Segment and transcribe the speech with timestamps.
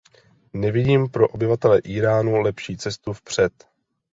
[0.53, 3.53] Nevidím pro obyvatele Íránu lepší cestu vpřed.